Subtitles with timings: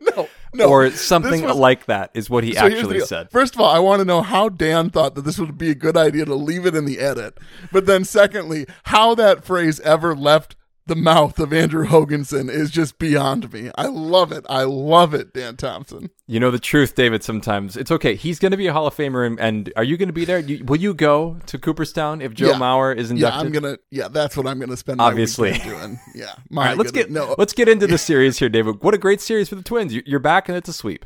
[0.16, 0.68] no, no.
[0.68, 3.30] or something was- like that is what he So actually said.
[3.30, 5.74] First of all, I want to know how Dan thought that this would be a
[5.74, 7.38] good idea to leave it in the edit.
[7.72, 10.56] But then, secondly, how that phrase ever left
[10.86, 13.70] the mouth of Andrew Hoganson is just beyond me.
[13.76, 14.44] I love it.
[14.48, 16.10] I love it, Dan Thompson.
[16.26, 17.22] You know the truth, David.
[17.22, 18.14] Sometimes it's okay.
[18.14, 20.24] He's going to be a Hall of Famer, and, and are you going to be
[20.24, 20.38] there?
[20.38, 22.58] You, will you go to Cooperstown if Joe Yeah.
[22.58, 23.34] Mauer is inducted?
[23.34, 23.40] Yeah.
[23.40, 23.78] I'm gonna.
[23.90, 25.00] Yeah, that's what I'm gonna spend.
[25.00, 25.52] Obviously.
[25.52, 26.00] weekend doing.
[26.14, 26.26] Yeah.
[26.28, 27.34] All My right, let's get no.
[27.38, 28.82] let's get into the series here, David.
[28.82, 29.94] What a great series for the Twins.
[29.94, 31.04] You're back, and it's a sweep.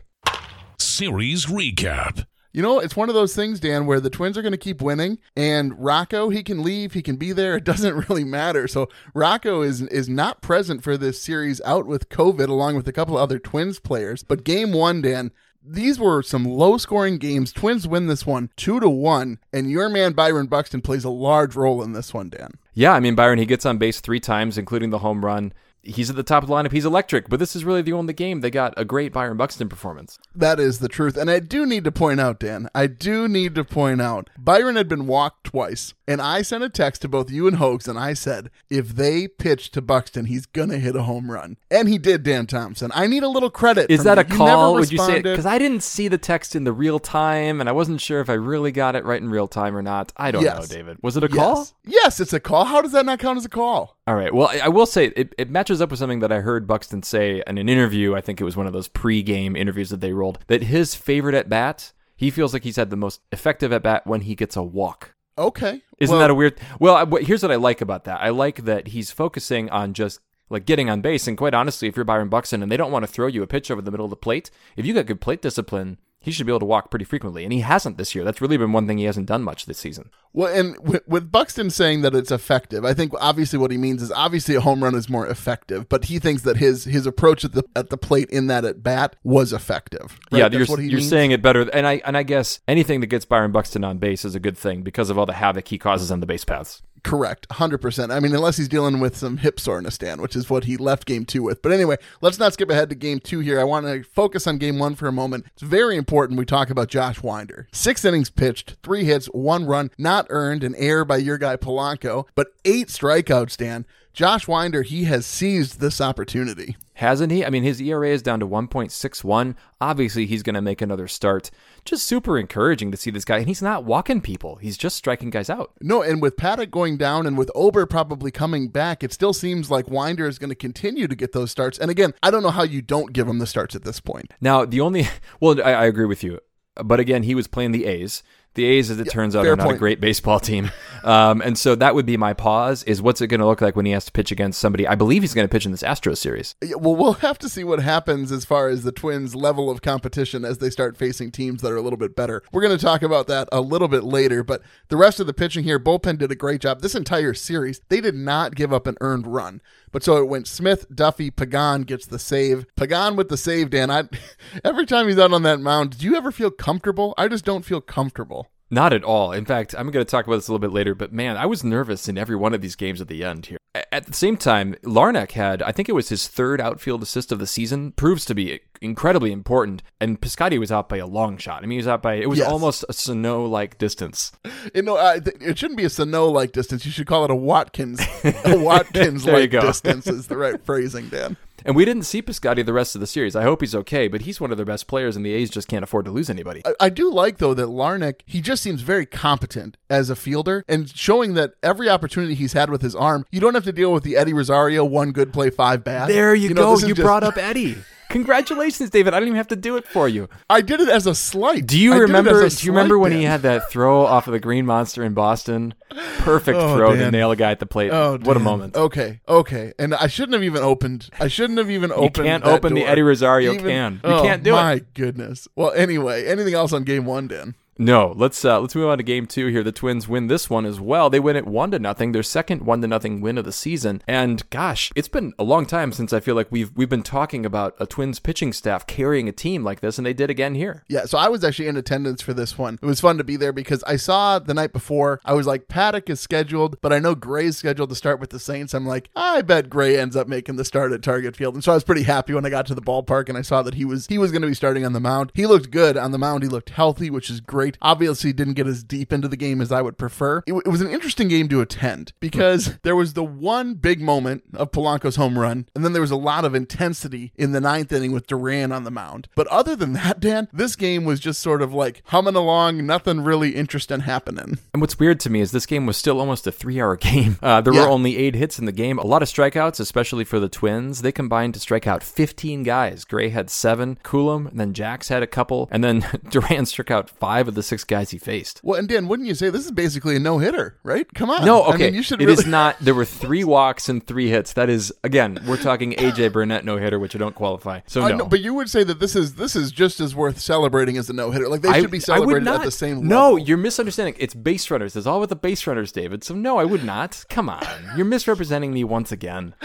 [0.79, 2.27] Series recap.
[2.59, 4.83] You know, it's one of those things, Dan, where the Twins are going to keep
[4.83, 7.55] winning, and Rocco, he can leave, he can be there.
[7.55, 8.67] It doesn't really matter.
[8.67, 12.93] So Rocco is is not present for this series, out with COVID, along with a
[12.93, 14.25] couple of other Twins players.
[14.25, 15.31] But game one, Dan,
[15.65, 17.53] these were some low scoring games.
[17.53, 21.55] Twins win this one two to one, and your man Byron Buxton plays a large
[21.55, 22.55] role in this one, Dan.
[22.75, 25.53] Yeah, I mean Byron, he gets on base three times, including the home run.
[25.89, 26.73] He's at the top of the lineup.
[26.73, 29.69] He's electric, but this is really the only game they got a great Byron Buxton
[29.69, 30.19] performance.
[30.35, 31.17] That is the truth.
[31.17, 34.77] And I do need to point out, Dan, I do need to point out, Byron
[34.77, 35.95] had been walked twice.
[36.07, 39.29] And I sent a text to both you and Hoax, and I said, if they
[39.29, 41.59] pitch to Buxton, he's going to hit a home run.
[41.71, 42.91] And he did, Dan Thompson.
[42.95, 43.91] I need a little credit.
[43.91, 44.35] Is that a you.
[44.35, 44.75] Call?
[44.75, 45.21] Would you say?
[45.21, 48.31] Because I didn't see the text in the real time, and I wasn't sure if
[48.31, 50.11] I really got it right in real time or not.
[50.17, 50.97] I don't know, David.
[51.03, 51.59] Was it a call?
[51.59, 51.75] Yes.
[51.85, 52.65] yes, it's a call.
[52.65, 53.98] How does that not count as a call?
[54.09, 54.33] All right.
[54.33, 57.03] Well, I, I will say it, it matches up with something that I heard Buxton
[57.03, 58.15] say in an interview.
[58.15, 60.39] I think it was one of those pre-game interviews that they rolled.
[60.47, 64.07] That his favorite at bat, he feels like he's had the most effective at bat
[64.07, 65.15] when he gets a walk.
[65.37, 65.83] Okay.
[65.99, 66.59] Isn't Well, that a weird?
[66.81, 68.23] Well, I, here's what I like about that.
[68.23, 71.29] I like that he's focusing on just like getting on base.
[71.29, 73.47] And quite honestly, if you're Byron Buxton and they don't want to throw you a
[73.47, 76.47] pitch over the middle of the plate, if you got good plate discipline, he should
[76.47, 77.45] be able to walk pretty frequently.
[77.45, 78.25] And he hasn't this year.
[78.25, 80.11] That's really been one thing he hasn't done much this season.
[80.33, 84.03] Well, and with, with Buxton saying that it's effective, I think obviously what he means
[84.03, 87.45] is obviously a home run is more effective, but he thinks that his his approach
[87.45, 90.19] at the at the plate in that at bat was effective.
[90.33, 90.39] right?
[90.39, 91.09] Yeah, That's you're, what he you're means?
[91.11, 91.63] saying it better.
[91.71, 94.59] And I and I guess anything that gets Byron Buxton on base is a good
[94.59, 96.83] thing because of all the havoc he causes on the base paths.
[97.09, 98.13] Correct, hundred percent.
[98.13, 101.07] I mean, unless he's dealing with some hip soreness, Dan, which is what he left
[101.07, 101.63] game two with.
[101.63, 103.59] But anyway, let's not skip ahead to game two here.
[103.59, 105.47] I want to focus on game one for a moment.
[105.55, 107.67] It's very important we talk about Josh Winder.
[107.73, 112.27] Six innings pitched, three hits, one run, not earned, an error by your guy Polanco,
[112.35, 113.57] but eight strikeouts.
[113.57, 116.77] Dan, Josh Winder, he has seized this opportunity.
[116.99, 117.45] Hasn't he?
[117.45, 119.55] I mean, his ERA is down to 1.61.
[119.81, 121.49] Obviously, he's going to make another start.
[121.85, 123.39] Just super encouraging to see this guy.
[123.39, 125.75] And he's not walking people, he's just striking guys out.
[125.81, 129.71] No, and with Paddack going down and with Ober probably coming back, it still seems
[129.71, 131.79] like Winder is going to continue to get those starts.
[131.79, 134.35] And again, I don't know how you don't give him the starts at this point.
[134.41, 135.07] Now, the only,
[135.41, 136.41] well, I, I agree with you.
[136.75, 138.25] But again, he was playing the A's.
[138.59, 139.77] The A's, as it yeah, turns out, are not point.
[139.77, 140.71] a great baseball team.
[141.05, 143.77] Um, and so that would be my pause is what's it going to look like
[143.77, 144.87] when he has to pitch against somebody?
[144.87, 146.57] I believe he's going to pitch in this Astros series.
[146.61, 149.81] Yeah, well, we'll have to see what happens as far as the Twins' level of
[149.81, 152.43] competition as they start facing teams that are a little bit better.
[152.51, 155.33] We're going to talk about that a little bit later, but the rest of the
[155.33, 156.81] pitching here, bullpen did a great job.
[156.81, 159.61] This entire series, they did not give up an earned run.
[159.93, 162.67] But so it went Smith, Duffy, Pagan gets the save.
[162.77, 163.91] Pagan with the save, Dan.
[163.91, 164.05] I
[164.65, 167.15] every time he's out on that mound, do you ever feel comfortable?
[167.17, 168.49] I just don't feel comfortable.
[168.71, 169.33] Not at all.
[169.33, 171.47] In fact, I'm going to talk about this a little bit later, but man, I
[171.47, 173.59] was nervous in every one of these games at the end here.
[173.93, 177.39] At the same time, Larnach had, I think it was his third outfield assist of
[177.39, 179.83] the season, proves to be incredibly important.
[180.01, 181.59] And Piscotty was out by a long shot.
[181.59, 182.49] I mean, he was out by, it was yes.
[182.49, 184.33] almost a Sano like distance.
[184.75, 186.85] You know, uh, it shouldn't be a Sano like distance.
[186.85, 191.37] You should call it a Watkins, a Watkins like distance is the right phrasing, Dan.
[191.65, 193.35] And we didn't see Piscotty the rest of the series.
[193.35, 195.69] I hope he's okay, but he's one of their best players, and the A's just
[195.69, 196.63] can't afford to lose anybody.
[196.65, 200.65] I, I do like, though, that Larnach, he just seems very competent as a fielder
[200.69, 203.93] and showing that every opportunity he's had with his arm, you don't have to deal
[203.93, 206.09] with the Eddie Rosario one good play, five bad.
[206.09, 206.87] There you, you know, go.
[206.87, 207.05] You just...
[207.05, 207.77] brought up Eddie.
[208.09, 209.13] Congratulations, David.
[209.13, 210.29] I didn't even have to do it for you.
[210.49, 211.67] I did it as a slight.
[211.67, 213.21] Do you I remember do you remember when Dan.
[213.21, 215.75] he had that throw off of the Green Monster in Boston?
[216.19, 217.05] Perfect oh, throw Dan.
[217.05, 217.91] to nail a guy at the plate.
[217.91, 218.37] Oh, what Dan.
[218.37, 218.77] a moment.
[218.77, 219.21] Okay.
[219.29, 219.73] Okay.
[219.79, 222.85] And I shouldn't have even opened I shouldn't have even opened You can't open door.
[222.85, 223.93] the Eddie Rosario even, can.
[224.05, 224.83] You oh, can't do my it.
[224.83, 225.49] My goodness.
[225.55, 227.55] Well, anyway, anything else on game 1, Dan?
[227.81, 229.63] No, let's uh, let's move on to game two here.
[229.63, 231.09] The Twins win this one as well.
[231.09, 234.03] They win it one to nothing, their second one to nothing win of the season.
[234.09, 237.47] And gosh, it's been a long time since I feel like we've we've been talking
[237.47, 240.83] about a Twins pitching staff carrying a team like this, and they did again here.
[240.89, 242.81] Yeah, so I was actually in attendance for this one.
[242.83, 245.21] It was fun to be there because I saw the night before.
[245.25, 248.41] I was like, Paddack is scheduled, but I know Gray's scheduled to start with the
[248.41, 248.75] Saints.
[248.75, 251.71] I'm like, I bet Gray ends up making the start at Target Field, and so
[251.71, 253.85] I was pretty happy when I got to the ballpark and I saw that he
[253.85, 255.31] was he was going to be starting on the mound.
[255.35, 256.43] He looked good on the mound.
[256.43, 257.68] He looked healthy, which is great.
[257.83, 260.39] Obviously, didn't get as deep into the game as I would prefer.
[260.47, 264.45] It, it was an interesting game to attend because there was the one big moment
[264.55, 267.93] of Polanco's home run, and then there was a lot of intensity in the ninth
[267.93, 269.29] inning with Duran on the mound.
[269.35, 273.21] But other than that, Dan, this game was just sort of like humming along, nothing
[273.21, 274.59] really interesting happening.
[274.73, 277.39] And what's weird to me is this game was still almost a three hour game.
[277.43, 277.83] Uh, there yeah.
[277.83, 281.03] were only eight hits in the game, a lot of strikeouts, especially for the Twins.
[281.03, 283.05] They combined to strike out 15 guys.
[283.05, 287.11] Gray had seven, Coulombe, and then Jax had a couple, and then Duran struck out
[287.11, 288.61] five of the six guys he faced.
[288.63, 291.07] Well, and Dan, wouldn't you say this is basically a no hitter, right?
[291.15, 291.45] Come on.
[291.45, 291.85] No, okay.
[291.85, 292.21] I mean, you should.
[292.21, 292.41] It really...
[292.41, 292.77] is not.
[292.81, 294.53] There were three walks and three hits.
[294.55, 297.81] That is again, we're talking AJ Burnett no hitter, which I don't qualify.
[297.87, 298.17] So uh, no.
[298.17, 301.11] Know, but you would say that this is this is just as worth celebrating as
[301.11, 301.49] a no hitter.
[301.49, 303.09] Like they I, should be celebrated at the same level.
[303.09, 304.15] No, you're misunderstanding.
[304.19, 304.97] It's base runners.
[304.97, 306.25] It's all with the base runners, David.
[306.25, 307.25] So no, I would not.
[307.29, 307.65] Come on,
[307.97, 309.55] you're misrepresenting me once again.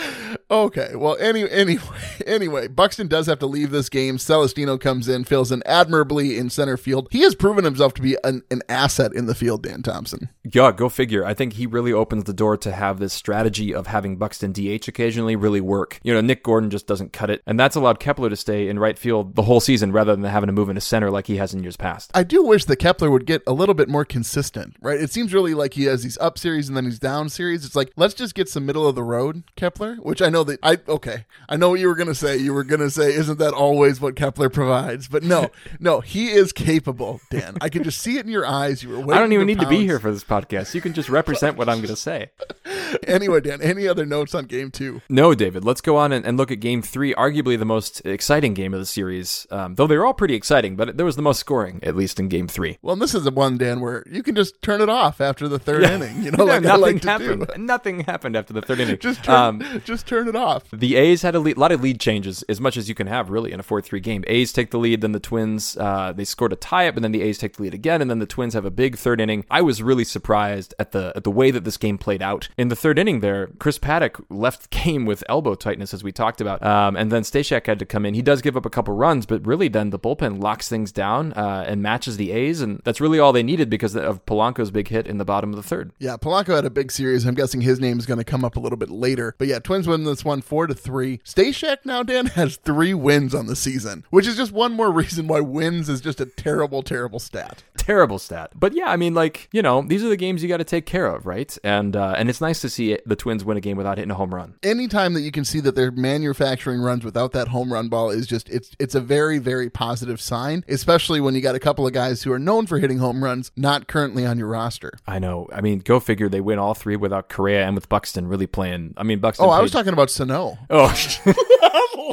[0.54, 0.92] Okay.
[0.96, 1.81] Well, any anyway,
[2.28, 4.19] anyway, Buxton does have to leave this game.
[4.19, 7.07] Celestino comes in, fills in admirably in center field.
[7.10, 10.30] He has proven himself to be an, an asset in the field, Dan Thompson.
[10.44, 11.26] Yeah, go figure.
[11.26, 14.88] I think he really opens the door to have this strategy of having Buxton DH
[14.88, 16.00] occasionally really work.
[16.04, 18.80] You know, Nick Gordon just doesn't cut it, and that's allowed Kepler to stay in
[18.80, 21.54] right field the whole season rather than having to move into center like he has
[21.54, 22.12] in years past.
[22.13, 25.00] I do wish that Kepler would get a little bit more consistent, right?
[25.00, 27.66] It seems really like he has these up series and then he's down series.
[27.66, 30.60] It's like, let's just get some middle of the road Kepler, which I know that
[30.62, 32.38] I, okay, I know what you were going to say.
[32.38, 35.08] You were going to say, isn't that always what Kepler provides?
[35.08, 35.50] But no,
[35.80, 37.58] no, he is capable, Dan.
[37.63, 38.84] I can just see it in your eyes.
[38.84, 39.70] You were I don't even need pounds.
[39.70, 40.75] to be here for this podcast.
[40.75, 42.29] You can just represent what I'm going to say.
[43.08, 45.02] anyway, Dan, any other notes on game two?
[45.10, 45.64] No, David.
[45.66, 48.80] Let's go on and, and look at game three, arguably the most exciting game of
[48.80, 49.48] the series.
[49.52, 52.30] Um, though they're all pretty exciting, but there was the most scoring, at least in
[52.30, 52.78] game three.
[52.82, 55.60] Well, this is the one, Dan, where you can just turn it off after the
[55.60, 55.96] third yeah.
[55.96, 56.24] inning.
[56.24, 57.50] You know, like nothing like happened.
[57.58, 58.98] Nothing happened after the third inning.
[59.00, 60.70] just, turn, um, just turn it off.
[60.72, 63.08] The A's had a, lead, a, lot of lead changes, as much as you can
[63.08, 64.24] have, really, in a 4 3 game.
[64.28, 67.12] A's take the lead, then the Twins, uh, they scored a tie up, and then
[67.12, 69.46] the A's take the lead again, and then the Twins have a big third inning.
[69.50, 72.50] I was really surprised at the at the way that this game played out.
[72.58, 76.12] In the third inning, there, Chris Paddack left the game with elbow tightness, as we
[76.12, 78.13] talked about, um, and then Stashak had to come in.
[78.13, 81.32] He does give up a couple runs, but really then the bullpen locks things down
[81.34, 84.90] uh, and matches the A's, and that's really all they needed because of Polanco's big
[84.90, 85.94] hit in the bottom of the third.
[85.98, 87.25] Yeah, Polanco had a big series.
[87.25, 89.34] I'm guessing his name is going to come up a little bit later.
[89.38, 91.20] But yeah, Twins win this one four to three.
[91.20, 95.28] Stashak now, Dan, has three wins on the season, which is just one more reason
[95.28, 97.63] why wins is just a terrible, terrible stat.
[97.78, 98.52] Terrible stat.
[98.54, 100.86] But yeah, I mean, like you know, these are the games you got to take
[100.86, 101.58] care of, right?
[101.63, 104.15] And uh, and it's nice to see the Twins win a game without hitting a
[104.15, 104.56] home run.
[104.63, 108.27] Anytime that you can see that they're manufacturing runs without that home run ball is
[108.27, 111.94] just it's it's a very very positive sign, especially when you got a couple of
[111.94, 114.94] guys who are known for hitting home runs not currently on your roster.
[115.08, 115.48] I know.
[115.53, 116.30] I mean, go figure.
[116.30, 118.94] They win all three without Correa and with Buxton really playing.
[118.98, 119.46] I mean, Buxton.
[119.46, 120.58] Oh, I was talking about Sano.
[120.70, 120.94] Oh,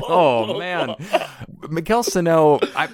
[0.09, 0.95] oh man,
[1.69, 2.59] Miguel Sano.
[2.77, 2.89] I,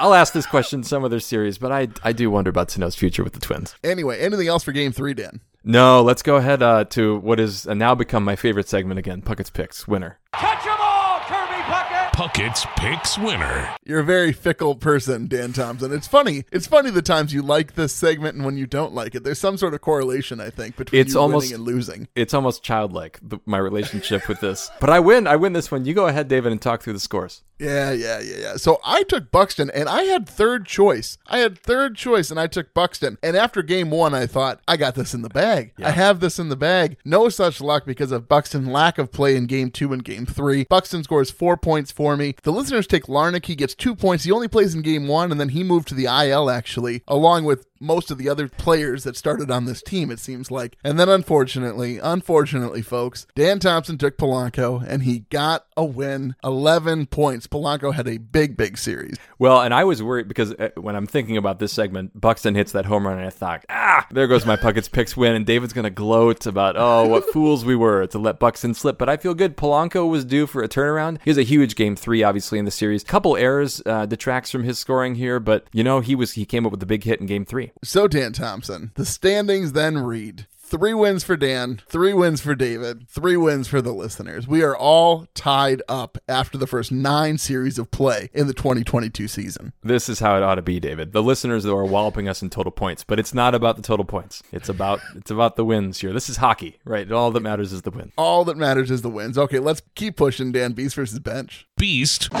[0.00, 3.24] I'll ask this question some other series, but I I do wonder about Sano's future
[3.24, 3.74] with the Twins.
[3.84, 5.40] Anyway, anything else for Game Three, Dan?
[5.66, 9.22] No, let's go ahead uh, to what is uh, now become my favorite segment again.
[9.22, 10.18] Puckett's picks winner.
[10.34, 12.10] Catch 'em all, Kirby Puckett!
[12.12, 13.74] Puckett's Picks winner.
[13.84, 15.90] You're a very fickle person, Dan Thompson.
[15.92, 16.44] It's funny.
[16.52, 19.24] It's funny the times you like this segment and when you don't like it.
[19.24, 22.08] There's some sort of correlation, I think, between It's you almost- winning and losing.
[22.14, 25.26] It's almost childlike the, my relationship with this, but I win.
[25.26, 25.86] I win this one.
[25.86, 27.42] You go ahead, David, and talk through the scores.
[27.58, 28.56] Yeah, yeah, yeah, yeah.
[28.56, 31.18] So I took Buxton and I had third choice.
[31.26, 33.18] I had third choice and I took Buxton.
[33.22, 35.72] And after game one, I thought, I got this in the bag.
[35.82, 36.96] I have this in the bag.
[37.04, 40.64] No such luck because of Buxton lack of play in game two and game three.
[40.64, 42.34] Buxton scores four points for me.
[42.42, 43.46] The listeners take Larnach.
[43.46, 44.24] He gets two points.
[44.24, 47.44] He only plays in game one and then he moved to the IL actually, along
[47.44, 50.76] with most of the other players that started on this team, it seems like.
[50.84, 57.06] And then unfortunately, unfortunately, folks, Dan Thompson took Polanco and he got a win 11
[57.06, 57.46] points.
[57.46, 59.16] Polanco had a big, big series.
[59.38, 62.72] Well, and I was worried because uh, when I'm thinking about this segment, Buxton hits
[62.72, 65.72] that home run, and I thought, ah, there goes my Puckett's picks win, and David's
[65.72, 68.98] gonna gloat about, oh, what fools we were to let Buxton slip.
[68.98, 69.56] But I feel good.
[69.56, 71.18] Polanco was due for a turnaround.
[71.24, 73.04] He has a huge game three, obviously in the series.
[73.04, 76.66] Couple errors uh, detracts from his scoring here, but you know he was he came
[76.66, 77.63] up with a big hit in game three.
[77.82, 80.46] So, Dan Thompson, the standings then read.
[80.66, 84.48] Three wins for Dan, three wins for David, three wins for the listeners.
[84.48, 89.28] We are all tied up after the first nine series of play in the 2022
[89.28, 89.74] season.
[89.82, 91.12] This is how it ought to be, David.
[91.12, 94.06] The listeners though are walloping us in total points, but it's not about the total
[94.06, 94.42] points.
[94.52, 96.14] It's about it's about the wins here.
[96.14, 97.12] This is hockey, right?
[97.12, 98.12] All that matters is the win.
[98.16, 99.36] All that matters is the wins.
[99.36, 101.68] Okay, let's keep pushing Dan Beast versus Bench.
[101.76, 102.32] Beast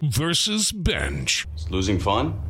[0.00, 1.48] versus Bench.
[1.56, 2.40] Is losing fun?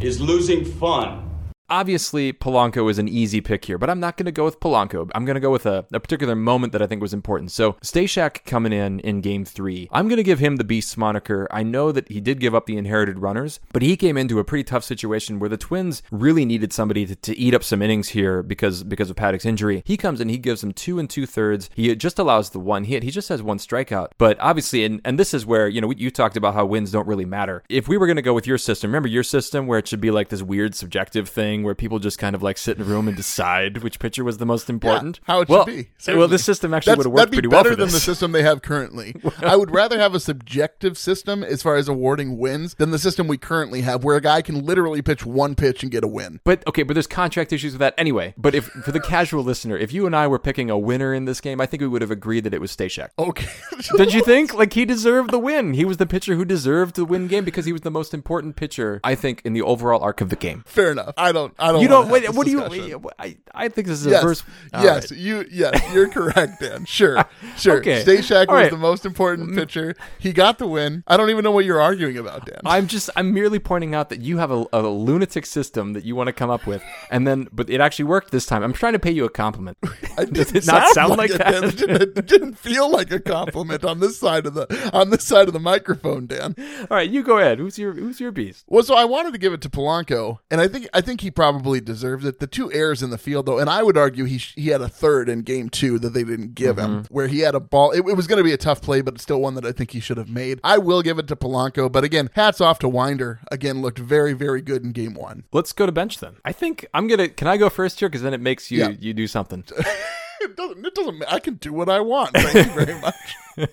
[0.00, 1.27] Is losing fun?
[1.70, 5.10] Obviously, Polanco is an easy pick here, but I'm not going to go with Polanco.
[5.14, 7.50] I'm going to go with a, a particular moment that I think was important.
[7.50, 11.46] So, Stashak coming in in game three, I'm going to give him the Beast moniker.
[11.50, 14.44] I know that he did give up the inherited runners, but he came into a
[14.44, 18.10] pretty tough situation where the Twins really needed somebody to, to eat up some innings
[18.10, 19.82] here because because of Paddack's injury.
[19.84, 21.68] He comes in, he gives them two and two thirds.
[21.74, 23.02] He just allows the one hit.
[23.02, 24.12] He just has one strikeout.
[24.16, 27.06] But obviously, and, and this is where, you know, you talked about how wins don't
[27.06, 27.62] really matter.
[27.68, 30.00] If we were going to go with your system, remember your system where it should
[30.00, 32.84] be like this weird subjective thing where people just kind of like sit in a
[32.84, 35.20] room and decide which pitcher was the most important.
[35.24, 36.12] how it well, should be.
[36.12, 38.00] Well, this system actually would have worked that'd be pretty well better for than the
[38.00, 39.14] system they have currently.
[39.42, 43.28] I would rather have a subjective system as far as awarding wins than the system
[43.28, 46.40] we currently have, where a guy can literally pitch one pitch and get a win.
[46.44, 48.34] But okay, but there's contract issues with that anyway.
[48.36, 51.24] But if for the casual listener, if you and I were picking a winner in
[51.24, 53.10] this game, I think we would have agreed that it was Stashak.
[53.18, 53.48] Okay.
[53.96, 55.74] Did you think like he deserved the win?
[55.74, 58.56] He was the pitcher who deserved to win game because he was the most important
[58.56, 60.64] pitcher, I think, in the overall arc of the game.
[60.66, 61.14] Fair enough.
[61.16, 61.47] I don't.
[61.58, 61.80] I don't.
[61.82, 62.08] You don't.
[62.08, 63.00] Wait, what do you?
[63.18, 64.22] I I think this is a Yes.
[64.22, 64.42] verse.
[64.72, 65.10] Yes.
[65.10, 65.18] right.
[65.20, 65.44] You.
[65.50, 65.80] Yes.
[65.92, 66.84] You're correct, Dan.
[66.84, 67.24] Sure.
[67.56, 67.78] Sure.
[67.78, 68.04] Okay.
[68.04, 68.70] Stashak All was right.
[68.70, 69.94] the most important pitcher.
[70.18, 71.02] He got the win.
[71.08, 72.60] I don't even know what you're arguing about, Dan.
[72.64, 76.14] I'm just I'm merely pointing out that you have a, a lunatic system that you
[76.14, 78.62] want to come up with, and then but it actually worked this time.
[78.62, 79.76] I'm trying to pay you a compliment.
[80.18, 81.64] I Does it not sound like it, that?
[81.64, 85.24] It didn't, it didn't feel like a compliment on this side of the on this
[85.24, 86.54] side of the microphone, Dan.
[86.90, 87.58] All right, you go ahead.
[87.58, 88.64] Who's your Who's your beast?
[88.68, 91.30] Well, so I wanted to give it to Polanco, and I think I think he
[91.38, 92.40] probably deserves it.
[92.40, 94.80] The two errors in the field, though, and I would argue he sh- he had
[94.80, 97.14] a third in game two that they didn't give him, Mm-hmm.
[97.14, 97.92] where he had a ball.
[97.92, 99.72] It, it was going to be a tough play, but it's still one that I
[99.72, 100.58] think he should have made.
[100.64, 103.40] I will give it to Polanco, but again, hats off to Winder.
[103.52, 105.44] Again, looked very very good in game one.
[105.52, 106.36] Let's go to bench then.
[106.44, 107.28] I think I'm gonna.
[107.28, 108.08] Can I go first here?
[108.08, 108.88] Because then it makes you Yeah.
[108.98, 109.64] you do something.
[110.40, 110.84] It doesn't.
[110.86, 111.24] It doesn't.
[111.32, 112.30] I can do what I want.
[112.34, 113.68] Thank you very much.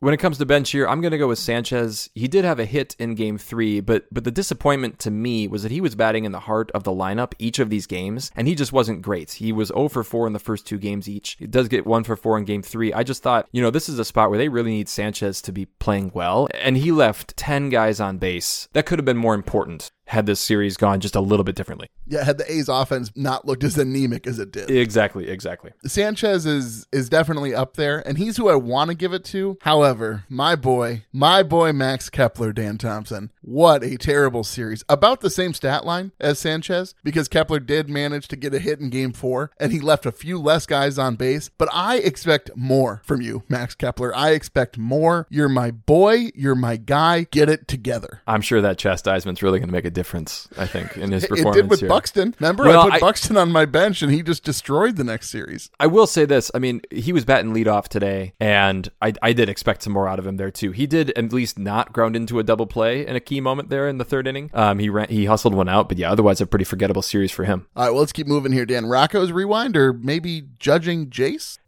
[0.00, 2.08] when it comes to bench here, I'm gonna go with Sanchez.
[2.14, 5.62] He did have a hit in game three, but but the disappointment to me was
[5.62, 8.48] that he was batting in the heart of the lineup each of these games, and
[8.48, 9.32] he just wasn't great.
[9.32, 11.36] He was 0 for 4 in the first two games each.
[11.38, 12.92] He does get 1 for 4 in game three.
[12.92, 15.52] I just thought, you know, this is a spot where they really need Sanchez to
[15.52, 18.68] be playing well, and he left 10 guys on base.
[18.72, 21.88] That could have been more important had this series gone just a little bit differently.
[22.06, 24.70] Yeah, had the A's offense not looked as anemic as it did.
[24.70, 25.72] Exactly, exactly.
[25.84, 29.58] Sanchez is is definitely up there, and he's who I want to give it to.
[29.62, 34.84] However, my boy, my boy Max Kepler, Dan Thompson, what a terrible series.
[34.88, 38.80] About the same stat line as Sanchez, because Kepler did manage to get a hit
[38.80, 41.50] in game four, and he left a few less guys on base.
[41.58, 44.14] But I expect more from you, Max Kepler.
[44.14, 45.26] I expect more.
[45.30, 46.30] You're my boy.
[46.34, 47.26] You're my guy.
[47.30, 48.22] Get it together.
[48.26, 50.46] I'm sure that chastisement's really going to make a difference.
[50.56, 51.88] I think in his It performance did with here.
[51.88, 52.34] Buxton.
[52.38, 55.30] Remember, Well, I put I- Buxton on my bench, and he just destroyed the next
[55.30, 55.70] series.
[55.80, 56.50] I will say this.
[56.54, 60.18] I mean, he was batting leadoff today, and I, I did expect some more out
[60.20, 60.70] of him there too.
[60.70, 63.88] He did at least not ground into a double play in a key moment there
[63.88, 64.50] in the third inning.
[64.54, 67.44] Um, he ran, he hustled one out, but yeah, otherwise a pretty forgettable series for
[67.44, 67.66] him.
[67.74, 68.86] All right, well, let's keep moving here, Dan.
[68.86, 71.58] Rocco's rewind, or maybe judging Jayce?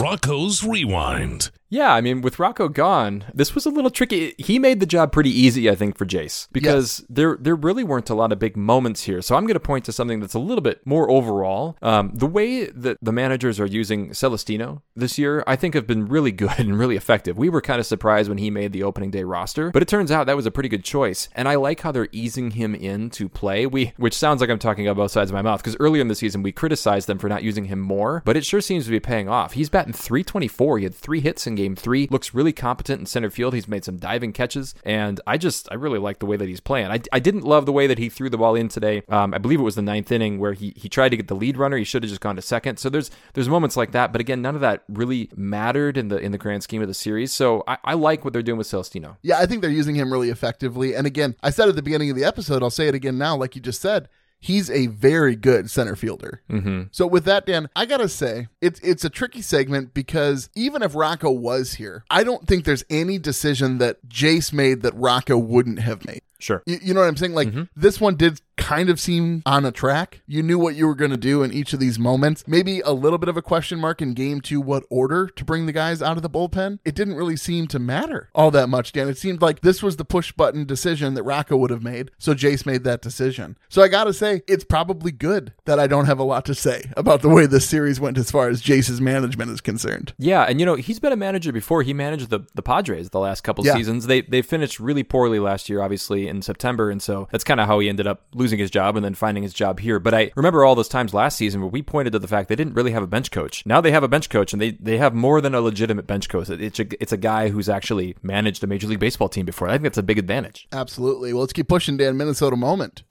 [0.00, 1.50] Rocco's Rewind.
[1.70, 4.34] Yeah, I mean, with Rocco gone, this was a little tricky.
[4.38, 8.10] He made the job pretty easy, I think, for Jayce because there there really weren't
[8.10, 9.22] a lot of big moments here.
[9.22, 11.76] So I'm going to point to something that's a little bit more overall.
[11.80, 16.06] Um, the way that the managers are using Celestino this year, I think, have been
[16.06, 17.38] really good and really effective.
[17.38, 20.10] We were kind of surprised when he made the opening day roster, but it turns
[20.10, 21.28] out that was a pretty good choice.
[21.36, 23.66] And I like how they're easing him in to play.
[23.66, 26.08] We, which sounds like I'm talking out both sides of my mouth because earlier in
[26.08, 28.90] the season we criticized them for not using him more, but it sure seems to
[28.90, 29.52] be paying off.
[29.52, 30.78] He's batting 324.
[30.78, 32.08] He had three hits in game three.
[32.10, 33.54] Looks really competent in center field.
[33.54, 36.60] He's made some diving catches, and I just I really like the way that he's
[36.60, 36.90] playing.
[36.90, 39.02] I, I didn't love the way that he threw the ball in today.
[39.08, 41.36] Um, I believe it was the ninth inning where he he tried to get the
[41.36, 41.76] lead runner.
[41.76, 42.78] He should have just gone to second.
[42.78, 46.18] So there's there's moments like that, but again, none of that really mattered in the
[46.18, 47.32] in the grand scheme of the series.
[47.32, 49.16] So I, I like what they're doing with Celestino.
[49.22, 50.94] Yeah, I think they're using him really effectively.
[50.94, 53.36] And again, I said at the beginning of the episode, I'll say it again now,
[53.36, 54.08] like you just said.
[54.40, 56.40] He's a very good center fielder.
[56.50, 56.84] Mm-hmm.
[56.92, 60.94] So with that, Dan, I gotta say it's it's a tricky segment because even if
[60.94, 65.80] Rocco was here, I don't think there's any decision that Jayce made that Rocco wouldn't
[65.80, 66.22] have made.
[66.40, 66.62] Sure.
[66.66, 67.34] You, you know what I'm saying?
[67.34, 67.62] Like mm-hmm.
[67.76, 70.22] this one did kind of seem on a track.
[70.26, 72.44] You knew what you were going to do in each of these moments.
[72.46, 75.66] Maybe a little bit of a question mark in game two, what order to bring
[75.66, 76.78] the guys out of the bullpen.
[76.84, 79.08] It didn't really seem to matter all that much, Dan.
[79.08, 82.10] It seemed like this was the push button decision that Rocco would have made.
[82.18, 83.56] So Jayce made that decision.
[83.68, 86.54] So I got to say, it's probably good that I don't have a lot to
[86.54, 90.14] say about the way this series went as far as Jayce's management is concerned.
[90.18, 91.82] Yeah, and you know he's been a manager before.
[91.82, 93.74] He managed the the Padres the last couple Yeah.
[93.74, 94.06] seasons.
[94.06, 97.66] They they finished really poorly last year, obviously in September, and so that's kind of
[97.66, 99.98] how he ended up losing his job and then finding his job here.
[99.98, 102.56] But I remember all those times last season where we pointed to the fact they
[102.56, 103.64] didn't really have a bench coach.
[103.66, 106.28] Now they have a bench coach, and they they have more than a legitimate bench
[106.28, 106.48] coach.
[106.48, 109.68] It's a, it's a guy who's actually managed a major league baseball team before.
[109.68, 110.68] I think that's a big advantage.
[110.72, 111.32] Absolutely.
[111.32, 112.16] Well, let's keep pushing, Dan.
[112.16, 113.02] Minnesota moment.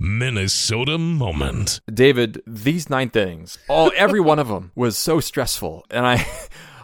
[0.00, 1.80] Minnesota Moment.
[1.92, 6.26] David, these ninth innings, all every one of them was so stressful, and I.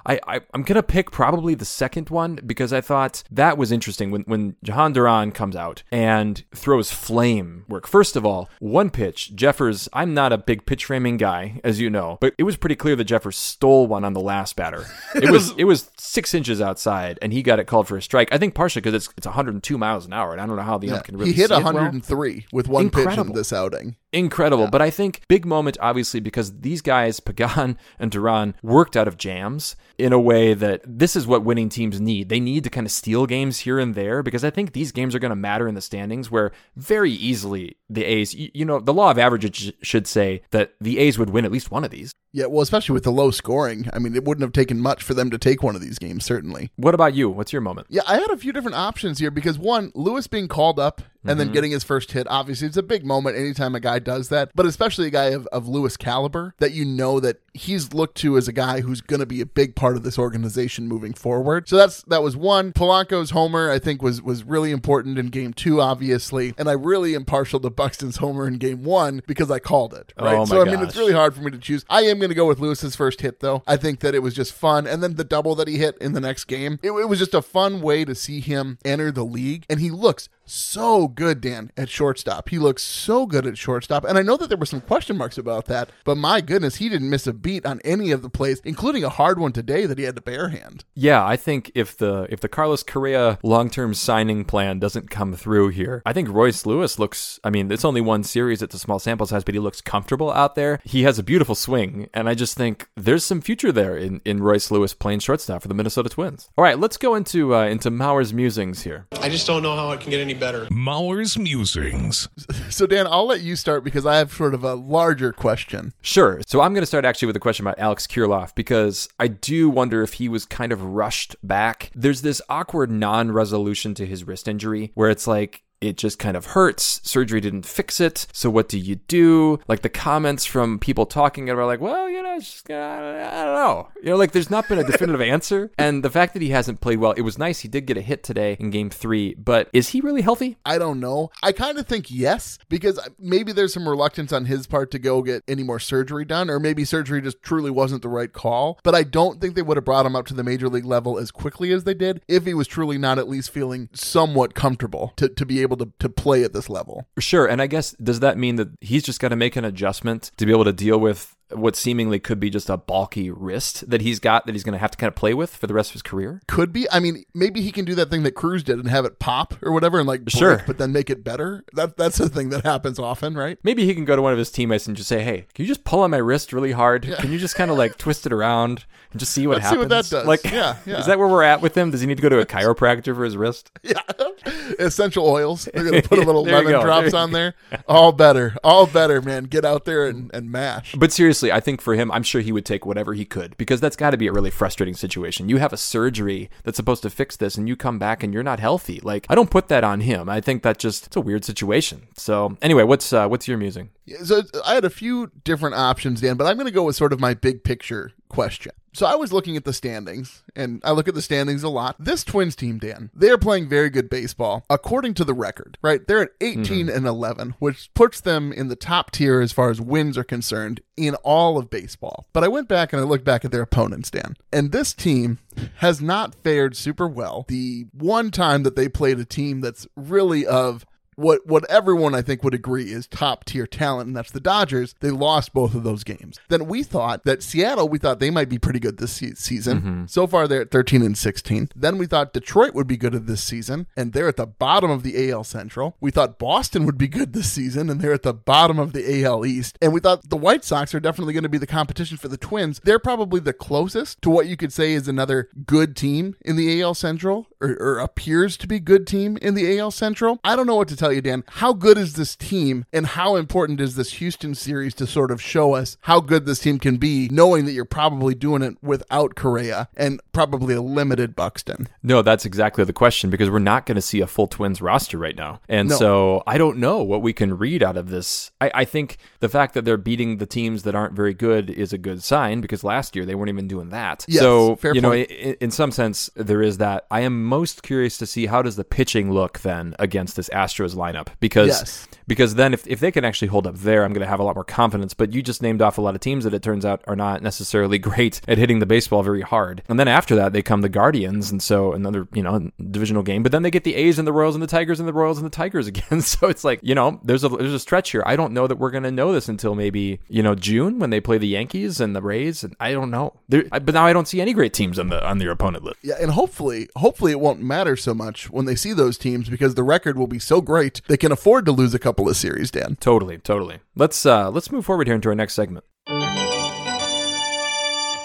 [0.09, 4.11] I, I, I'm gonna pick probably the second one because I thought that was interesting
[4.11, 7.87] when when Jhoan Duran comes out and throws flame work.
[7.87, 9.89] First of all, one pitch, Jeffers.
[9.93, 12.97] I'm not a big pitch framing guy, as you know, but it was pretty clear
[12.97, 14.87] that Jeffers stole one on the last batter.
[15.19, 18.29] It was it was six inches outside, and he got it called for a strike.
[18.33, 20.79] I think partially because it's it's 102 miles an hour, and I don't know how
[20.79, 21.75] the ump can really he hit see it well.
[21.75, 23.97] 103 with one pitch in this outing.
[24.13, 24.69] Incredible.
[24.69, 29.19] But I think big moment, obviously, because these guys, Pagan and Duran, worked out of
[29.19, 32.29] jams in a way that this is what winning teams need.
[32.29, 35.15] They need to kind of steal games here and there because I think these games
[35.15, 38.81] are going to matter in the standings where very easily the A's, you, you know,
[38.81, 41.91] the law of averages should say that the A's would win at least one of
[41.91, 42.13] these.
[42.33, 43.89] Yeah, well, especially with the low scoring.
[43.93, 46.25] I mean, it wouldn't have taken much for them to take one of these games,
[46.25, 46.71] certainly.
[46.77, 47.31] What about you?
[47.31, 47.87] What's your moment?
[47.91, 51.39] Yeah, I had a few different options here because one, Lewis being called up and
[51.39, 51.55] then mm-hmm.
[51.55, 54.67] getting his first hit, obviously it's a big moment anytime a guy does that, but
[54.67, 58.49] especially a guy of, of Lewis caliber that you know that he's looked to as
[58.49, 61.69] a guy who's going to be a big part of this organization moving forward.
[61.69, 62.73] So that's that was one.
[62.73, 67.15] Polanco's homer I think was was really important in game 2 obviously, and I really
[67.15, 70.37] am partial to Buxton's homer in game 1 because I called it, right?
[70.37, 70.89] Oh, so I mean gosh.
[70.89, 71.85] it's really hard for me to choose.
[71.89, 73.63] I am going to go with Lewis's first hit though.
[73.69, 76.13] I think that it was just fun and then the double that he hit in
[76.13, 76.81] the next game.
[76.83, 79.91] It, it was just a fun way to see him enter the league and he
[79.91, 82.49] looks so good, Dan, at shortstop.
[82.49, 84.05] He looks so good at shortstop.
[84.05, 86.89] And I know that there were some question marks about that, but my goodness, he
[86.89, 89.99] didn't miss a beat on any of the plays, including a hard one today that
[89.99, 90.83] he had to barehand.
[90.95, 95.35] Yeah, I think if the if the Carlos Correa long term signing plan doesn't come
[95.35, 97.39] through here, I think Royce Lewis looks.
[97.45, 100.33] I mean, it's only one series; it's a small sample size, but he looks comfortable
[100.33, 100.81] out there.
[100.85, 104.43] He has a beautiful swing, and I just think there's some future there in, in
[104.43, 106.49] Royce Lewis playing shortstop for the Minnesota Twins.
[106.57, 109.07] All right, let's go into uh, into Mauer's musings here.
[109.21, 110.67] I just don't know how it can get any better.
[110.71, 112.29] Mauer's Musings.
[112.71, 115.93] So, Dan, I'll let you start because I have sort of a larger question.
[116.01, 116.41] Sure.
[116.47, 119.69] So I'm going to start actually with a question about Alex Kirilloff because I do
[119.69, 121.91] wonder if he was kind of rushed back.
[121.95, 126.37] There's this awkward non resolution to his wrist injury where it's like, it just kind
[126.37, 127.01] of hurts.
[127.05, 128.27] Surgery didn't fix it.
[128.33, 129.59] So what do you do?
[129.69, 133.55] Like the comments from people talking about like, well, you know, it's just, I don't
[133.55, 133.89] know.
[134.03, 135.71] You know, like there's not been a definitive answer.
[135.79, 137.61] And the fact that he hasn't played well, it was nice.
[137.61, 140.59] He did get a hit today in game three, but is he really healthy?
[140.65, 141.31] I don't know.
[141.43, 145.23] I kind of think yes, because maybe there's some reluctance on his part to go
[145.23, 148.79] get any more surgery done, or maybe surgery just truly wasn't the right call.
[148.83, 151.19] But I don't think they would have brought him up to the major league level
[151.19, 155.13] as quickly as they did if he was truly not at least feeling somewhat comfortable
[155.17, 157.07] to, to be able able to, to play at this level.
[157.19, 157.47] Sure.
[157.47, 160.47] And I guess, does that mean that he's just got to make an adjustment to
[160.47, 164.19] be able to deal with what seemingly could be just a bulky wrist that he's
[164.21, 165.95] got that he's going to have to kind of play with for the rest of
[165.95, 166.43] his career?
[166.47, 166.91] Could be.
[166.91, 169.55] I mean, maybe he can do that thing that Cruz did and have it pop
[169.63, 170.63] or whatever and like break, Sure.
[170.67, 171.65] but then make it better.
[171.73, 173.59] That that's the thing that happens often, right?
[173.63, 175.69] Maybe he can go to one of his teammates and just say, "Hey, can you
[175.69, 177.03] just pull on my wrist really hard?
[177.19, 179.77] Can you just kind of like twist it around and just see what Let's see
[179.77, 180.27] happens?" what that does.
[180.27, 180.99] Like, Yeah, yeah.
[181.01, 181.91] is that where we're at with him?
[181.91, 183.71] Does he need to go to a chiropractor for his wrist?
[183.83, 184.01] Yeah.
[184.79, 185.69] Essential oils.
[185.73, 187.55] They're gonna put a little lemon drops There on there.
[187.89, 188.57] All better.
[188.63, 189.45] All better, man.
[189.45, 190.95] Get out there and, and mash.
[190.95, 193.81] But seriously, I think for him, I'm sure he would take whatever he could because
[193.81, 195.49] that's got to be a really frustrating situation.
[195.49, 198.43] You have a surgery that's supposed to fix this, and you come back and you're
[198.43, 199.01] not healthy.
[199.03, 200.29] Like, I don't put that on him.
[200.29, 202.09] I think that just it's a weird situation.
[202.17, 203.91] So anyway, what's uh, what's your musing?
[204.25, 207.13] So I had a few different options, Dan, but I'm going to go with sort
[207.13, 208.73] of my big picture question.
[208.99, 211.95] So I was looking at the standings, and I look at the standings a lot.
[212.01, 216.05] This Twins team, Dan, they are playing very good baseball according to the record, right?
[216.05, 216.97] They're at 18 mm-hmm.
[216.97, 220.81] and 11, which puts them in the top tier as far as wins are concerned
[220.97, 222.27] in all of baseball.
[222.33, 225.39] But I went back and I looked back at their opponents, Dan, and this team
[225.77, 227.45] has not fared super well.
[227.47, 230.85] The one time that they played a team that's really of
[231.19, 234.95] what what everyone I think would agree is top tier talent, and that's the Dodgers.
[235.01, 236.39] They lost both of those games.
[236.49, 239.79] Then we thought that Seattle, we thought they might be pretty good this se- season.
[239.79, 240.07] Mm-hmm.
[240.07, 241.71] So far, they're at 13 and 16.
[241.75, 244.91] Then we thought Detroit would be good at this season, and they're at the bottom
[244.91, 245.97] of the AL Central.
[246.01, 249.25] We thought Boston would be good this season, and they're at the bottom of the
[249.25, 249.77] AL East.
[249.83, 252.37] And we thought the White Sox are definitely going to be the competition for the
[252.37, 252.81] Twins.
[252.85, 256.81] They're probably the closest to what you could say is another good team in the
[256.81, 260.39] AL Central, or, or appears to be good team in the AL Central.
[260.45, 261.45] I don't know what to tell you, Dan.
[261.49, 265.41] How good is this team, and how important is this Houston series to sort of
[265.43, 269.35] show us how good this team can be, knowing that you're probably doing it without
[269.35, 271.89] Correa and probably a limited Buxton?
[272.03, 275.19] No, that's exactly the question because we're not going to see a full Twins roster
[275.19, 275.61] right now.
[275.69, 275.97] And No.
[275.97, 278.51] so I don't know what we can read out of this.
[278.61, 281.93] I, I think the fact that they're beating the teams that aren't very good is
[281.93, 284.25] a good sign because last year they weren't even doing that.
[284.29, 287.07] Yes, so, you know, in, in some sense, there is that.
[287.11, 290.95] I am most curious to see how does the pitching look then against this Astros
[290.95, 292.09] lineup because Yes.
[292.27, 294.43] because then if, if they can actually hold up there, I'm going to have a
[294.43, 295.15] lot more confidence.
[295.15, 297.43] But you just named off a lot of teams that it turns out are not
[297.43, 299.83] necessarily great at hitting the baseball very hard.
[299.89, 303.43] And then after that, they come the Guardians, and so another you know divisional game.
[303.43, 305.39] But then they get the A's and the Royals and the Tigers and the Royals
[305.39, 306.21] and the Tigers again.
[306.21, 308.23] So it's like you know there's a there's a stretch here.
[308.27, 311.11] I don't know that we're going to know this until maybe you know June when
[311.11, 312.63] they play the Yankees and the Rays.
[312.65, 313.35] And I don't know.
[313.49, 315.99] There, but now I don't see any great teams on the on their opponent list.
[316.03, 319.75] Yeah, and hopefully, hopefully it won't matter so much when they see those teams because
[319.77, 322.71] the record will be so great they can afford to lose a couple of series,
[322.71, 322.97] Dan.
[323.01, 323.79] Totally, totally.
[323.95, 325.85] Let's uh let's move forward here into our next segment.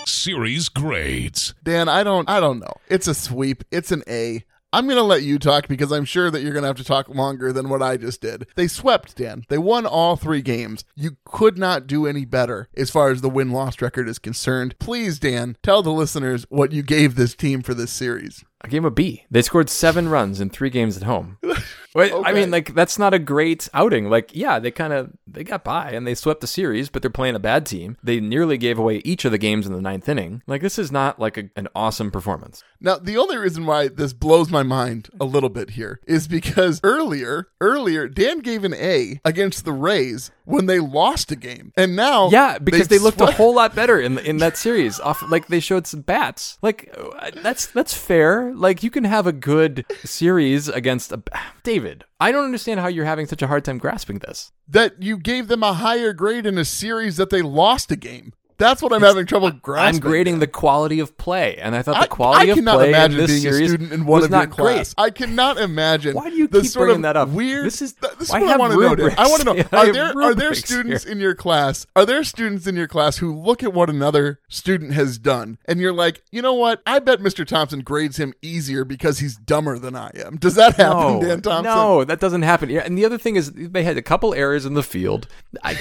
[0.08, 1.54] Series grades.
[1.64, 2.74] Dan, I don't I don't know.
[2.90, 3.64] It's a sweep.
[3.72, 4.44] It's an A.
[4.74, 6.84] I'm going to let you talk because I'm sure that you're going to have to
[6.84, 8.48] talk longer than what I just did.
[8.56, 9.44] They swept, Dan.
[9.48, 10.84] They won all three games.
[10.96, 14.74] You could not do any better as far as the win loss record is concerned.
[14.80, 18.44] Please, Dan, tell the listeners what you gave this team for this series.
[18.64, 19.26] I gave him a B.
[19.30, 21.38] They scored seven runs in three games at home.
[21.96, 24.10] Wait, I mean, like that's not a great outing.
[24.10, 27.12] Like, yeah, they kind of they got by and they swept the series, but they're
[27.12, 27.98] playing a bad team.
[28.02, 30.42] They nearly gave away each of the games in the ninth inning.
[30.48, 32.64] Like, this is not like a, an awesome performance.
[32.80, 36.82] Now, the only reason why this blows my mind a little bit here is because
[36.84, 41.72] earlier, earlier, Dan gave an A against the Rays when they lost a game.
[41.78, 45.00] And now Yeah, because they, looked a whole lot better in in that series.
[45.00, 46.58] Off, like they showed some bats.
[46.62, 48.54] Like uh, that's that's fair.
[48.54, 51.22] Like you can have a good series against a
[51.64, 52.06] David.
[52.20, 54.52] I don't understand how you're having such a hard time grasping this.
[54.68, 58.34] that you gave them a higher grade in a series that they lost a game.
[58.58, 59.96] That's what I'm having trouble grasping.
[60.04, 62.84] I'm grading the quality of play, and I thought the quality I of cannot play
[62.90, 64.74] in imagine this being series a student in one was of your not great.
[64.76, 64.96] class.
[64.98, 66.16] I cannot imagine.
[66.16, 67.30] Why do you keep bringing that up?
[67.30, 67.66] Weird.
[67.66, 69.10] This is- th- this is I what I want to know.
[69.18, 69.64] I want to know.
[69.78, 71.12] Are there are there students here.
[71.14, 71.86] in your class?
[71.96, 75.80] Are there students in your class who look at what another student has done, and
[75.80, 76.82] you're like, you know what?
[76.86, 77.46] I bet Mr.
[77.46, 80.38] Thompson grades him easier because he's dumber than I am.
[80.38, 81.64] Does that happen, No, Dan Thompson?
[81.64, 82.70] no, that doesn't happen.
[82.70, 85.28] Yeah, and the other thing is they had a couple errors in the field.
[85.64, 85.78] I,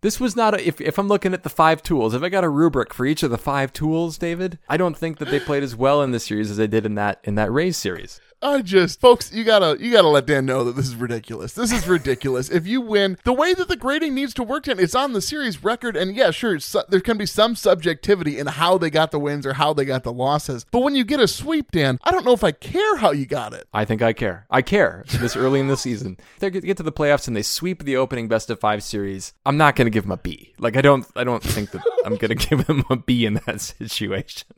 [0.00, 2.14] this was not a, if if I'm looking at the five tools.
[2.14, 5.18] If I got a rubric for each of the five tools, David, I don't think
[5.18, 7.52] that they played as well in this series as they did in that in that
[7.52, 8.20] Rays series.
[8.42, 11.52] I just, folks, you gotta, you gotta let Dan know that this is ridiculous.
[11.52, 12.50] This is ridiculous.
[12.50, 15.22] if you win, the way that the grading needs to work, Dan, it's on the
[15.22, 19.12] series record, and yeah, sure, su- there can be some subjectivity in how they got
[19.12, 20.66] the wins or how they got the losses.
[20.70, 23.26] But when you get a sweep, Dan, I don't know if I care how you
[23.26, 23.68] got it.
[23.72, 24.46] I think I care.
[24.50, 26.16] I care this early in the season.
[26.40, 29.56] They get to the playoffs and they sweep the opening best of five series, I'm
[29.56, 30.54] not to give them a B.
[30.58, 33.60] Like I don't, I don't think that I'm to give them a B in that
[33.88, 34.48] situation.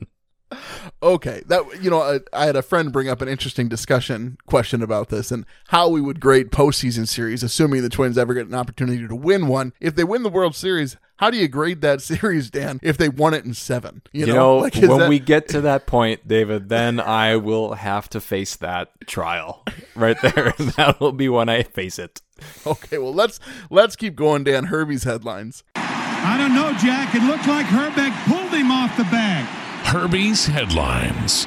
[1.01, 4.81] Okay, that you know, I, I had a friend bring up an interesting discussion question
[4.81, 8.53] about this and how we would grade postseason series, assuming the Twins ever get an
[8.55, 9.73] opportunity to win one.
[9.79, 12.79] If they win the World Series, how do you grade that series, Dan?
[12.83, 15.85] If they won it in seven, You know, Like, when that- we get to that
[15.87, 19.63] point, David, then I will have to face that trial
[19.95, 20.53] right there.
[20.77, 22.21] that will be when I face it.
[22.67, 24.65] okay, well let's let's keep going, Dan.
[24.65, 25.63] Herbie's headlines.
[25.75, 27.15] I don't know, Jack.
[27.15, 29.47] It looked like Hrbek pulled him off the bag.
[29.85, 31.45] Herbie's headlines.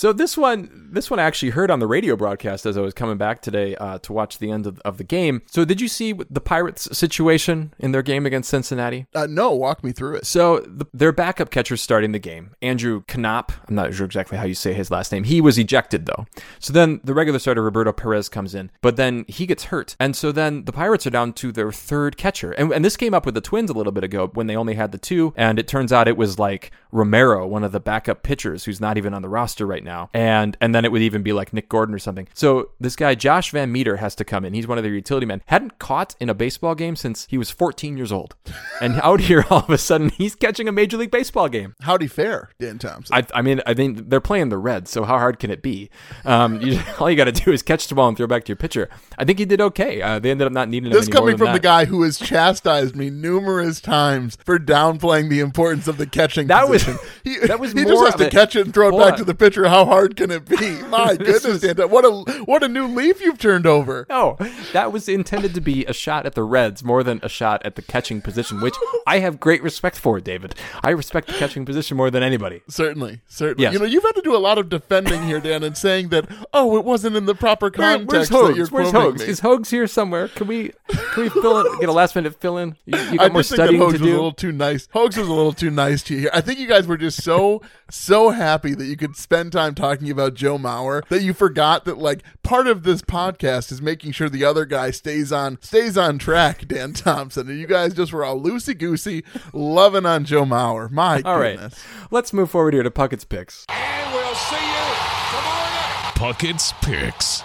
[0.00, 2.94] So this one, this one I actually heard on the radio broadcast as I was
[2.94, 5.42] coming back today uh, to watch the end of, of the game.
[5.50, 9.04] So did you see the Pirates' situation in their game against Cincinnati?
[9.14, 10.24] Uh, no, walk me through it.
[10.24, 13.52] So the, their backup catcher starting the game, Andrew Knapp.
[13.68, 15.24] I'm not sure exactly how you say his last name.
[15.24, 16.24] He was ejected though.
[16.60, 20.16] So then the regular starter Roberto Perez comes in, but then he gets hurt, and
[20.16, 22.52] so then the Pirates are down to their third catcher.
[22.52, 24.76] And, and this came up with the Twins a little bit ago when they only
[24.76, 28.22] had the two, and it turns out it was like Romero, one of the backup
[28.22, 31.22] pitchers, who's not even on the roster right now, and and then it would even
[31.22, 32.28] be like Nick Gordon or something.
[32.34, 34.54] So this guy Josh Van Meter has to come in.
[34.54, 35.42] He's one of their utility men.
[35.46, 38.34] Hadn't caught in a baseball game since he was 14 years old,
[38.80, 41.74] and out here all of a sudden he's catching a major league baseball game.
[41.82, 43.14] How'd he fare, Dan Thompson?
[43.16, 45.90] I, I mean, I think they're playing the Reds, so how hard can it be?
[46.24, 48.48] Um, you, all you got to do is catch the ball and throw back to
[48.48, 48.88] your pitcher.
[49.18, 50.02] I think he did okay.
[50.02, 53.10] Uh, they ended up not needing this coming from the guy who has chastised me
[53.10, 56.84] numerous times for downplaying the importance of the catching That was-
[57.24, 59.18] he, that was he more just has to catch it and throw it back on.
[59.18, 59.68] to the pitcher.
[59.70, 60.82] How hard can it be?
[60.88, 62.10] My goodness, was- Dan, what a
[62.44, 64.04] what a new leaf you've turned over.
[64.08, 64.36] No,
[64.72, 67.76] that was intended to be a shot at the Reds more than a shot at
[67.76, 68.74] the catching position, which
[69.06, 70.56] I have great respect for, David.
[70.82, 72.62] I respect the catching position more than anybody.
[72.68, 73.62] Certainly, certainly.
[73.62, 73.72] Yes.
[73.72, 76.26] You know, you've had to do a lot of defending here, Dan, and saying that
[76.52, 79.22] oh, it wasn't in the proper Where- context where's that you're Where's quoting Hogs?
[79.22, 79.28] me.
[79.28, 80.26] Is Hogs here somewhere?
[80.26, 82.76] Can we can we fill in, get a last minute fill in?
[82.86, 84.88] You, you got I more just think that Hogs to was a little too nice.
[84.92, 86.30] Hogs was a little too nice to you here.
[86.34, 90.10] I think you guys were just so so happy that you could spend time talking
[90.10, 94.28] about Joe Mauer that you forgot that like part of this podcast is making sure
[94.28, 96.66] the other guy stays on stays on track.
[96.68, 100.90] Dan Thompson and you guys just were all loosey goosey, loving on Joe Mauer.
[100.90, 101.84] My All right, goodness.
[102.10, 103.66] let's move forward here to Puckett's picks.
[103.68, 104.94] And we'll see you
[105.30, 106.12] tomorrow night.
[106.16, 107.42] Puckett's Picks.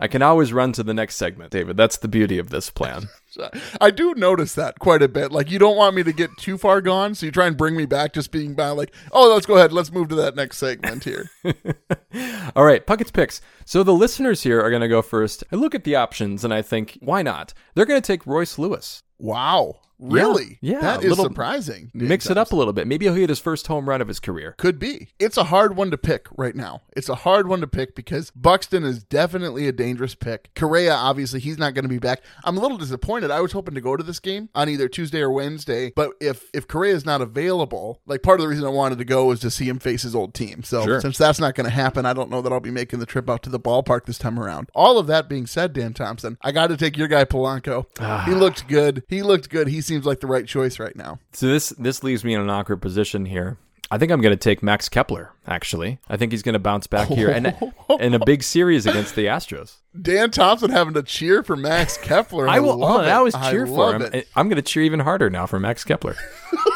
[0.00, 1.76] I can always run to the next segment, David.
[1.76, 3.08] That's the beauty of this plan.
[3.80, 5.30] I do notice that quite a bit.
[5.30, 7.76] Like you don't want me to get too far gone, so you try and bring
[7.76, 10.56] me back just being by like, oh, let's go ahead, let's move to that next
[10.56, 11.30] segment here.
[12.56, 13.40] All right, Puckett's picks.
[13.66, 15.44] So the listeners here are going to go first.
[15.52, 17.52] I look at the options and I think, why not?
[17.74, 19.02] They're going to take Royce Lewis.
[19.18, 19.80] wow.
[20.00, 20.58] Really?
[20.60, 21.90] Yeah, That a is little- surprising.
[21.94, 22.86] Mix it up a little bit.
[22.86, 24.54] Maybe he'll hit his first home run of his career.
[24.58, 25.08] Could be.
[25.18, 26.82] It's a hard one to pick right now.
[26.96, 30.50] It's a hard one to pick because Buxton is definitely a dangerous pick.
[30.54, 32.22] Correa, obviously, he's not going to be back.
[32.44, 33.30] I'm a little disappointed.
[33.30, 36.44] I was hoping to go to this game on either Tuesday or Wednesday, but if
[36.54, 39.40] if Correa is not available, like part of the reason I wanted to go was
[39.40, 40.62] to see him face his old team.
[40.62, 41.00] So Sure.
[41.00, 43.28] since that's not going to happen, I don't know that I'll be making the trip
[43.28, 44.68] out to the ballpark this time around.
[44.74, 47.86] All of that being said, Dan Thompson, I got to take your guy Polanco.
[48.00, 48.24] Ah.
[48.26, 49.02] he looked good.
[49.08, 49.68] He looked good.
[49.68, 51.18] He seems like the right choice right now.
[51.32, 53.58] So this this leaves me in an awkward position here.
[53.90, 55.32] I think I'm going to take Max Kepler.
[55.48, 57.56] Actually, I think he's going to bounce back here and
[58.00, 59.78] in a big series against the Astros.
[60.00, 62.48] Dan Thompson having to cheer for Max Kepler.
[62.48, 62.76] I, I will.
[62.76, 63.08] love it.
[63.08, 64.14] I always I cheer for love him.
[64.14, 64.28] it.
[64.36, 66.14] I'm going to cheer even harder now for Max Kepler.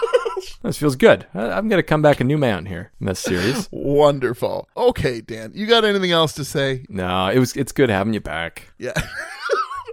[0.64, 1.24] this feels good.
[1.35, 3.68] I'm going to come back a new man here in this series.
[3.70, 4.68] Wonderful.
[4.77, 6.85] Okay, Dan, you got anything else to say?
[6.88, 7.57] No, it was.
[7.57, 8.72] It's good having you back.
[8.77, 8.94] Yeah.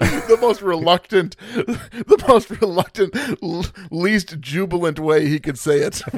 [0.28, 3.16] the most reluctant, the most reluctant,
[3.92, 6.02] least jubilant way he could say it.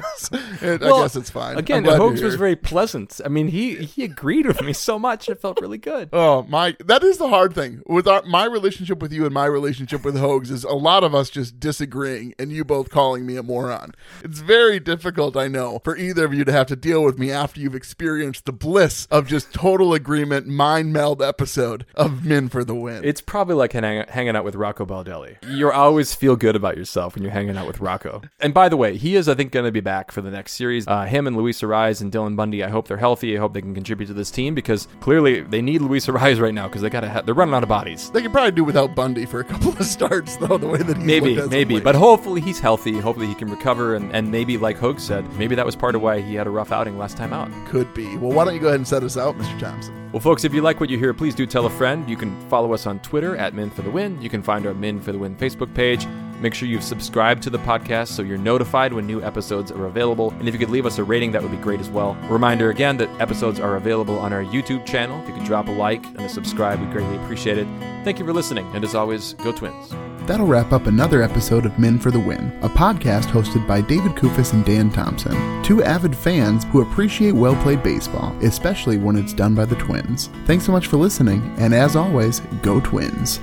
[0.62, 1.58] And I guess it's fine.
[1.58, 3.20] Again, I'm Hoax was very pleasant.
[3.26, 5.28] I mean, he he agreed with me so much.
[5.28, 6.10] It felt really good.
[6.24, 6.76] Oh my!
[6.80, 10.18] That is the hard thing with our, my relationship with you and my relationship with
[10.18, 13.94] Hogs is a lot of us just disagreeing and you both calling me a moron.
[14.24, 17.30] It's very difficult, I know, for either of you to have to deal with me
[17.30, 22.64] after you've experienced the bliss of just total agreement, mind meld episode of Men for
[22.64, 23.04] the Win.
[23.04, 25.38] It's probably like hang, hanging out with Rocco Baldelli.
[25.48, 28.22] You always feel good about yourself when you're hanging out with Rocco.
[28.40, 30.54] And by the way, he is, I think, going to be back for the next
[30.54, 30.88] series.
[30.88, 32.64] Uh, him and Luis Arraez and Dylan Bundy.
[32.64, 33.36] I hope they're healthy.
[33.36, 36.54] I hope they can contribute to this team because clearly they need Luis Arraez right
[36.54, 37.10] now because they got to.
[37.10, 38.12] Ha- they're running out of bodies.
[38.12, 40.58] they could probably do without Bundy for a couple of starts, though.
[40.58, 43.00] The way that he's Maybe, looked as of maybe, but hopefully he's healthy.
[43.00, 46.02] Hopefully he can recover, and, and maybe, like Hogue said, maybe that was part of
[46.02, 47.50] why he had a rough outing last time out.
[47.68, 48.18] could be.
[48.18, 49.60] Well, why don't you go ahead and set us out, Mr.
[49.60, 50.03] Thompson?
[50.14, 52.08] Well, folks, if you like what you hear, please do tell a friend.
[52.08, 54.22] You can follow us on Twitter at Min for the Win.
[54.22, 56.06] You can find our Min for the Win Facebook page.
[56.40, 60.30] Make sure you've subscribed to the podcast so you're notified when new episodes are available.
[60.38, 62.14] And if you could leave us a rating, that would be great as well.
[62.30, 65.20] Reminder again that episodes are available on our YouTube channel.
[65.24, 67.66] If you could drop a like and a subscribe, we'd greatly appreciate it.
[68.04, 68.70] Thank you for listening.
[68.76, 70.13] And as always, go Twins.
[70.26, 74.14] That'll wrap up another episode of Men for the Win, a podcast hosted by David
[74.14, 79.34] Kufis and Dan Thompson, two avid fans who appreciate well played baseball, especially when it's
[79.34, 80.30] done by the Twins.
[80.46, 83.40] Thanks so much for listening, and as always, go Twins.